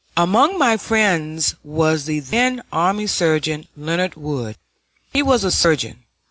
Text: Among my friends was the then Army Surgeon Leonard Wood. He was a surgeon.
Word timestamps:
Among 0.17 0.57
my 0.57 0.77
friends 0.77 1.53
was 1.63 2.05
the 2.05 2.19
then 2.21 2.63
Army 2.71 3.05
Surgeon 3.05 3.67
Leonard 3.77 4.15
Wood. 4.15 4.57
He 5.13 5.21
was 5.21 5.43
a 5.43 5.51
surgeon. 5.51 6.05